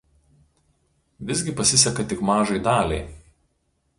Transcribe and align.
Visgi 1.27 1.53
pasiseka 1.59 2.03
tik 2.13 2.25
mažai 2.29 2.59
daliai. 2.69 3.03